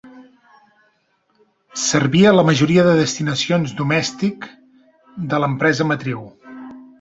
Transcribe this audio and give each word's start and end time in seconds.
Servia 1.81 2.31
la 2.37 2.45
majoria 2.47 2.85
de 2.87 2.95
destinacions 3.01 3.75
domèstic 3.83 4.49
de 5.35 5.43
l'empresa 5.45 5.89
matriu. 5.93 6.27